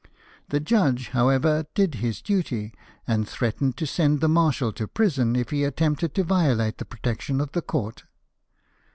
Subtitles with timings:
[0.49, 2.73] The judge, however, did his duty,
[3.05, 7.39] and threatened to send the marshal to prison if he attempted to violate the protection
[7.39, 8.03] of the Court.